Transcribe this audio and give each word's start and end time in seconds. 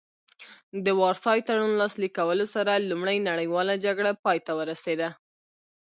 د 0.85 0.87
وارسای 1.01 1.39
تړون 1.47 1.73
لاسلیک 1.81 2.13
کولو 2.19 2.45
سره 2.55 2.71
لومړۍ 2.89 3.17
نړیواله 3.29 3.73
جګړه 3.85 4.11
پای 4.23 4.37
ته 4.45 4.51
ورسیده 4.59 5.09